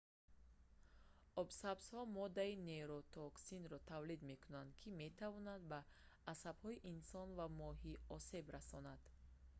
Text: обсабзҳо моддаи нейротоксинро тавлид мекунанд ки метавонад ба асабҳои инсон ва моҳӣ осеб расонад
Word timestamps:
обсабзҳо 1.41 2.01
моддаи 2.17 2.53
нейротоксинро 2.69 3.79
тавлид 3.91 4.21
мекунанд 4.31 4.69
ки 4.81 4.87
метавонад 5.03 5.61
ба 5.71 5.79
асабҳои 6.33 6.83
инсон 6.93 7.27
ва 7.39 7.47
моҳӣ 7.63 7.93
осеб 8.17 8.45
расонад 8.55 9.01